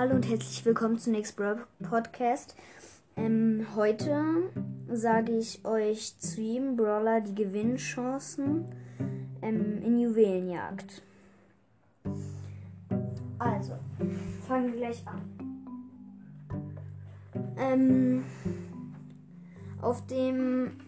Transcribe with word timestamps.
Hallo 0.00 0.14
und 0.14 0.26
herzlich 0.26 0.64
willkommen 0.64 0.98
zum 0.98 1.12
Next 1.12 1.36
Brawl 1.36 1.58
Podcast. 1.82 2.56
Ähm, 3.18 3.66
heute 3.76 4.24
sage 4.90 5.36
ich 5.36 5.62
euch 5.66 6.18
zu 6.18 6.40
jedem 6.40 6.74
Brawler 6.74 7.20
die 7.20 7.34
Gewinnchancen 7.34 8.64
ähm, 9.42 9.82
in 9.82 9.98
Juwelenjagd. 9.98 11.02
Also, 13.38 13.74
fangen 14.48 14.72
wir 14.72 14.78
gleich 14.78 15.02
an. 15.06 15.20
Ähm, 17.58 18.24
auf 19.82 20.06
dem 20.06 20.78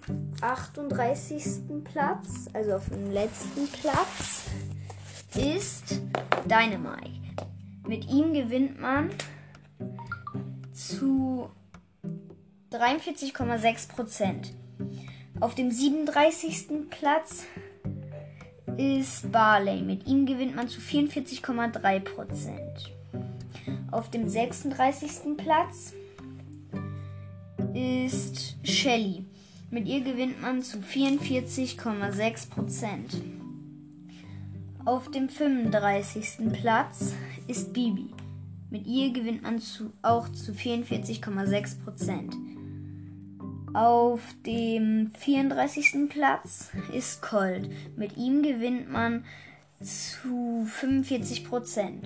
38. 0.41 1.85
Platz, 1.85 2.49
also 2.55 2.77
auf 2.77 2.89
dem 2.89 3.13
letzten 3.13 3.69
Platz, 3.69 4.47
ist 5.35 6.01
Dynamite. 6.47 7.32
Mit 7.87 8.09
ihm 8.09 8.33
gewinnt 8.33 8.81
man 8.81 9.11
zu 10.73 11.51
43,6% 12.71 14.53
Auf 15.41 15.55
dem 15.55 15.71
37. 15.71 16.91
Platz 16.91 17.45
ist 18.77 19.31
Barley. 19.31 19.83
Mit 19.83 20.07
ihm 20.07 20.27
gewinnt 20.27 20.57
man 20.57 20.69
zu 20.69 20.81
44,3% 20.81 22.51
Auf 23.91 24.11
dem 24.11 24.29
36. 24.29 25.37
Platz 25.37 25.93
ist 27.75 28.57
Shelly. 28.65 29.25
Mit 29.71 29.89
ihr 29.89 30.03
gewinnt 30.03 30.41
man 30.41 30.63
zu 30.63 30.79
44,6 30.79 33.42
Auf 34.85 35.13
dem 35.13 35.29
35. 35.29 36.39
Platz 36.61 37.15
ist 37.47 37.73
Bibi. 37.73 38.11
Mit 38.69 38.85
ihr 38.85 39.13
gewinnt 39.13 39.43
man 39.43 39.61
zu, 39.61 39.93
auch 40.03 40.29
zu 40.31 40.51
44,6% 40.51 42.33
Auf 43.75 44.23
dem 44.45 45.13
34. 45.17 46.09
Platz 46.09 46.71
ist 46.93 47.23
Colt. 47.23 47.71
Mit 47.97 48.17
ihm 48.17 48.43
gewinnt 48.43 48.91
man 48.91 49.25
zu 49.81 50.67
45% 50.81 51.99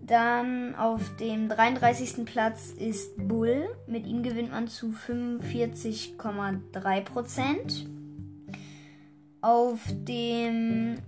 Dann 0.00 0.74
auf 0.76 1.02
dem 1.20 1.50
33. 1.50 2.24
Platz 2.24 2.70
ist 2.70 3.10
Bull. 3.28 3.68
Mit 3.86 4.06
ihm 4.06 4.22
gewinnt 4.22 4.50
man 4.50 4.68
zu 4.68 4.94
45,3 5.06 7.95
Auf 9.46 9.80
dem 9.92 10.98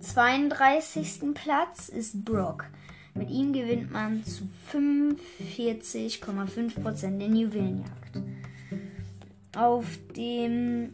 32. 0.00 1.32
Platz 1.32 1.88
ist 1.88 2.22
Brock. 2.22 2.66
Mit 3.14 3.30
ihm 3.30 3.54
gewinnt 3.54 3.90
man 3.90 4.22
zu 4.22 4.46
45,5% 4.70 7.24
in 7.24 7.36
Juwelenjagd. 7.36 8.20
Auf 9.56 9.86
dem 10.14 10.92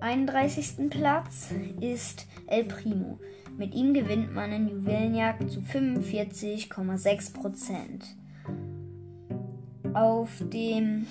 31. 0.00 0.88
Platz 0.88 1.50
ist 1.82 2.24
El 2.46 2.64
Primo. 2.64 3.18
Mit 3.58 3.74
ihm 3.74 3.92
gewinnt 3.92 4.34
man 4.34 4.52
in 4.52 4.70
Juwelenjagd 4.70 5.50
zu 5.50 5.60
45,6%. 5.60 7.76
Auf 9.92 10.30
dem 10.50 11.06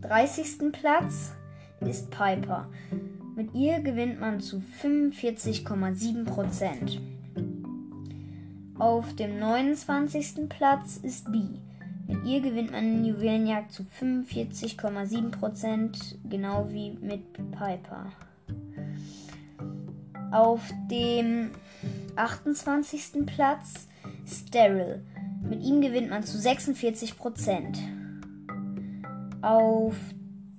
30. 0.00 0.72
Platz 0.72 1.32
ist 1.80 2.10
Piper. 2.10 2.70
Mit 3.34 3.54
ihr 3.54 3.80
gewinnt 3.80 4.20
man 4.20 4.40
zu 4.40 4.62
45,7%. 4.82 6.98
Auf 8.78 9.16
dem 9.16 9.38
29. 9.38 10.50
Platz 10.50 10.98
ist 11.02 11.32
B. 11.32 11.38
Mit 12.06 12.26
ihr 12.26 12.42
gewinnt 12.42 12.72
man 12.72 12.84
in 12.84 13.06
Juwelenjagd 13.06 13.72
zu 13.72 13.84
45,7%, 13.84 16.16
genau 16.28 16.68
wie 16.72 16.90
mit 17.00 17.32
Piper. 17.52 18.12
Auf 20.30 20.70
dem 20.90 21.52
28. 22.16 23.24
Platz 23.24 23.88
ist 24.26 24.54
Daryl. 24.54 25.06
Mit 25.42 25.62
ihm 25.62 25.80
gewinnt 25.80 26.10
man 26.10 26.22
zu 26.22 26.36
46%. 26.36 27.78
Auf 29.40 29.96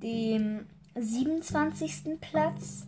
dem 0.01 0.66
27. 0.96 2.20
Platz 2.22 2.86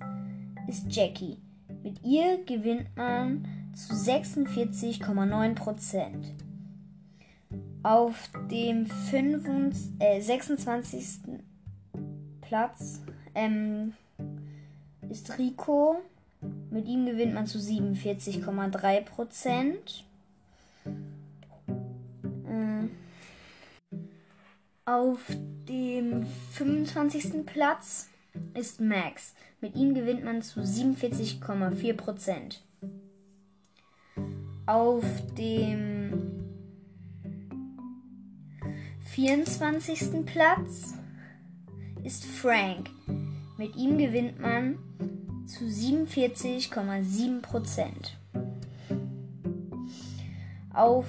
ist 0.68 0.96
Jackie. 0.96 1.38
Mit 1.84 2.04
ihr 2.04 2.44
gewinnt 2.46 2.96
man 2.96 3.48
zu 3.74 3.94
46,9%. 3.94 6.10
Auf 7.84 8.30
dem 8.50 8.86
25, 8.86 9.92
äh, 10.00 10.22
26. 10.22 11.20
Platz 12.42 13.02
ähm, 13.34 13.94
ist 15.10 15.38
Rico. 15.38 15.98
Mit 16.70 16.88
ihm 16.88 17.06
gewinnt 17.06 17.34
man 17.34 17.48
zu 17.48 17.58
47,3%. 17.58 20.04
Auf 24.86 25.20
dem 25.68 26.26
25. 26.54 27.46
Platz 27.46 28.08
ist 28.54 28.80
Max. 28.80 29.34
Mit 29.60 29.76
ihm 29.76 29.94
gewinnt 29.96 30.24
man 30.24 30.44
zu 30.44 30.60
47,4%. 30.60 32.60
Auf 34.68 35.06
dem 35.38 36.46
24. 39.06 40.26
Platz 40.26 40.94
ist 42.04 42.26
Frank. 42.26 42.90
Mit 43.58 43.76
ihm 43.76 43.98
gewinnt 43.98 44.40
man 44.40 44.78
zu 45.48 45.66
47,7%. 45.66 47.88
Auf 50.74 51.08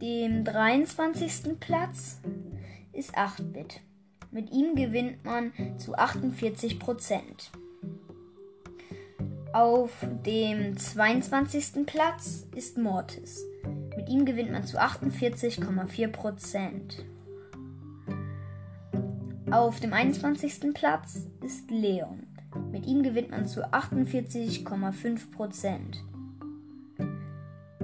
dem 0.00 0.44
23. 0.44 1.60
Platz 1.60 2.20
ist 3.00 3.16
8-Bit. 3.16 3.80
Mit 4.30 4.52
ihm 4.52 4.76
gewinnt 4.76 5.24
man 5.24 5.52
zu 5.78 5.96
48% 5.96 7.48
Auf 9.54 10.06
dem 10.26 10.76
22. 10.76 11.86
Platz 11.86 12.46
ist 12.54 12.76
Mortis. 12.76 13.42
Mit 13.96 14.10
ihm 14.10 14.26
gewinnt 14.26 14.52
man 14.52 14.64
zu 14.64 14.78
48,4% 14.78 17.04
Auf 19.50 19.80
dem 19.80 19.94
21. 19.94 20.74
Platz 20.74 21.22
ist 21.42 21.70
Leon. 21.70 22.26
Mit 22.70 22.84
ihm 22.86 23.02
gewinnt 23.02 23.30
man 23.30 23.46
zu 23.46 23.66
48,5% 23.66 25.96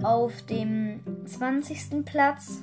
Auf 0.03 0.43
dem 0.43 1.01
20. 1.25 2.05
Platz 2.05 2.61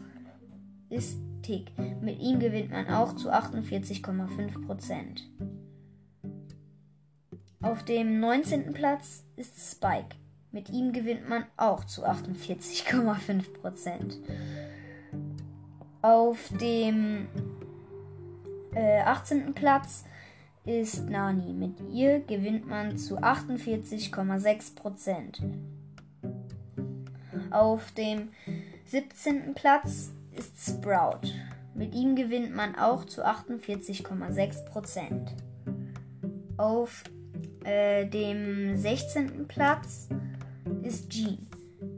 ist 0.89 1.17
Tick. 1.43 1.71
Mit 2.01 2.19
ihm 2.19 2.39
gewinnt 2.39 2.71
man 2.71 2.87
auch 2.87 3.15
zu 3.15 3.31
48,5%. 3.31 5.21
Auf 7.61 7.83
dem 7.83 8.19
19. 8.19 8.73
Platz 8.73 9.23
ist 9.35 9.71
Spike. 9.71 10.15
Mit 10.51 10.69
ihm 10.69 10.91
gewinnt 10.91 11.29
man 11.29 11.45
auch 11.55 11.85
zu 11.85 12.03
48,5%. 12.05 14.17
Auf 16.01 16.49
dem 16.59 17.27
äh, 18.75 19.01
18. 19.01 19.53
Platz 19.53 20.05
ist 20.65 21.07
Nani. 21.09 21.53
Mit 21.53 21.79
ihr 21.91 22.19
gewinnt 22.19 22.67
man 22.67 22.97
zu 22.97 23.19
48,6%. 23.19 25.41
Auf 27.51 27.91
dem 27.91 28.29
17. 28.85 29.53
Platz 29.53 30.11
ist 30.35 30.59
Sprout. 30.59 31.21
Mit 31.75 31.95
ihm 31.95 32.15
gewinnt 32.15 32.55
man 32.55 32.75
auch 32.75 33.03
zu 33.05 33.25
48,6%. 33.25 35.31
Auf 36.57 37.03
äh, 37.63 38.05
dem 38.05 38.77
16. 38.77 39.47
Platz 39.47 40.07
ist 40.83 41.09
Jean. 41.09 41.39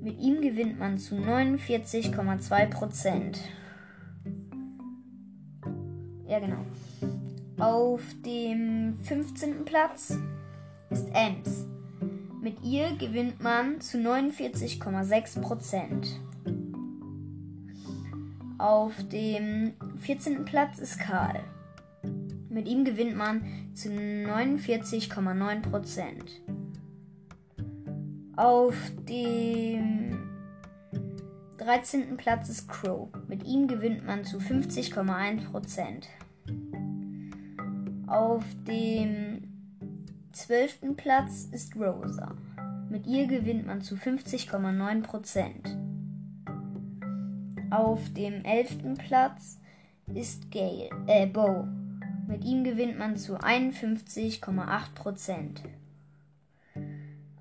Mit 0.01 0.17
ihm 0.19 0.41
gewinnt 0.41 0.79
man 0.79 0.97
zu 0.97 1.15
49,2%. 1.15 3.37
Ja, 6.27 6.39
genau. 6.39 6.65
Auf 7.59 8.01
dem 8.25 8.97
15. 9.03 9.65
Platz 9.65 10.17
ist 10.89 11.09
Ems. 11.13 11.65
Mit 12.41 12.63
ihr 12.63 12.95
gewinnt 12.97 13.41
man 13.41 13.81
zu 13.81 13.97
49,6%. 13.97 16.07
Auf 18.57 18.93
dem 19.09 19.73
14. 19.97 20.45
Platz 20.45 20.79
ist 20.79 20.97
Karl. 20.97 21.41
Mit 22.49 22.69
ihm 22.69 22.85
gewinnt 22.85 23.17
man 23.17 23.43
zu 23.73 23.89
49,9%. 23.89 26.05
Auf 28.37 28.75
dem 29.09 30.29
13. 31.57 32.15
Platz 32.15 32.47
ist 32.47 32.69
Crow. 32.69 33.09
Mit 33.27 33.43
ihm 33.43 33.67
gewinnt 33.67 34.05
man 34.05 34.23
zu 34.23 34.37
50,1%. 34.37 36.05
Auf 38.07 38.45
dem 38.65 39.41
12. 40.31 40.95
Platz 40.95 41.49
ist 41.51 41.75
Rosa. 41.75 42.37
Mit 42.89 43.05
ihr 43.05 43.27
gewinnt 43.27 43.67
man 43.67 43.81
zu 43.81 43.95
50,9%. 43.95 45.84
Auf 47.75 48.13
dem 48.13 48.45
11. 48.45 48.95
Platz 49.06 49.60
ist 50.13 50.50
Gale, 50.50 50.89
äh, 51.07 51.25
Bo. 51.25 51.68
Mit 52.25 52.45
ihm 52.45 52.63
gewinnt 52.63 52.98
man 52.98 53.18
zu 53.18 53.38
51,8%. 53.38 55.60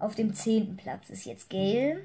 Auf 0.00 0.16
dem 0.16 0.34
10. 0.34 0.76
Platz 0.76 1.08
ist 1.10 1.24
jetzt 1.24 1.48
Gale. 1.50 2.00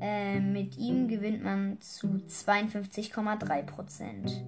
Äh, 0.00 0.38
mit 0.38 0.78
ihm 0.78 1.08
gewinnt 1.08 1.42
man 1.42 1.80
zu 1.80 2.22
52,3%. 2.28 4.44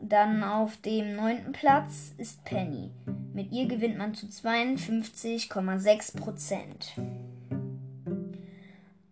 Dann 0.00 0.44
auf 0.44 0.76
dem 0.76 1.16
9. 1.16 1.50
Platz 1.50 2.14
ist 2.18 2.44
Penny. 2.44 2.92
Mit 3.34 3.50
ihr 3.50 3.66
gewinnt 3.66 3.98
man 3.98 4.14
zu 4.14 4.26
52,6%. 4.26 6.92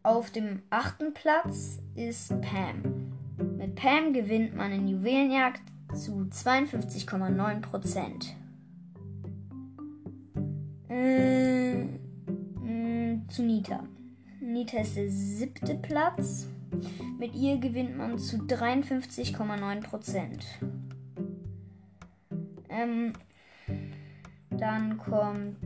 Auf 0.06 0.30
dem 0.30 0.62
8. 0.70 1.12
Platz 1.14 1.80
ist 1.96 2.28
Pam. 2.40 3.12
Mit 3.58 3.74
Pam 3.74 4.12
gewinnt 4.12 4.54
man 4.54 4.70
in 4.70 4.86
Juwelenjagd 4.86 5.62
zu 5.96 6.28
52,9%. 6.30 8.36
Äh, 10.88 11.86
mm, 12.62 13.28
zu 13.28 13.42
Nita. 13.42 13.82
Nita 14.40 14.78
ist 14.78 14.94
der 14.94 15.10
siebte 15.10 15.74
Platz. 15.74 16.46
Mit 17.18 17.34
ihr 17.34 17.58
gewinnt 17.58 17.98
man 17.98 18.16
zu 18.16 18.36
53,9%. 18.36 20.44
Ähm, 22.68 23.12
dann 24.50 24.98
kommt 24.98 25.56